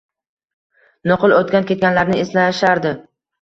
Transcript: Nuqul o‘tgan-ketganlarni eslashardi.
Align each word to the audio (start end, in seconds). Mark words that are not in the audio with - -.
Nuqul 1.11 1.35
o‘tgan-ketganlarni 1.35 2.19
eslashardi. 2.23 2.95